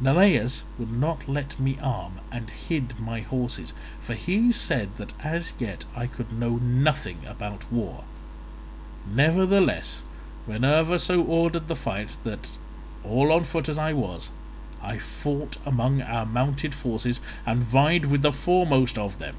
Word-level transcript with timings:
Neleus 0.00 0.64
would 0.80 0.90
not 0.90 1.28
let 1.28 1.60
me 1.60 1.78
arm, 1.80 2.18
and 2.32 2.50
hid 2.50 2.98
my 2.98 3.20
horses, 3.20 3.72
for 4.02 4.14
he 4.14 4.50
said 4.50 4.88
that 4.96 5.12
as 5.24 5.52
yet 5.60 5.84
I 5.94 6.08
could 6.08 6.32
know 6.32 6.56
nothing 6.56 7.24
about 7.24 7.70
war; 7.72 8.02
nevertheless 9.08 10.02
Minerva 10.44 10.98
so 10.98 11.22
ordered 11.22 11.68
the 11.68 11.76
fight 11.76 12.16
that, 12.24 12.50
all 13.04 13.30
on 13.30 13.44
foot 13.44 13.68
as 13.68 13.78
I 13.78 13.92
was, 13.92 14.30
I 14.82 14.98
fought 14.98 15.56
among 15.64 16.02
our 16.02 16.26
mounted 16.26 16.74
forces 16.74 17.20
and 17.46 17.62
vied 17.62 18.06
with 18.06 18.22
the 18.22 18.32
foremost 18.32 18.98
of 18.98 19.20
them. 19.20 19.36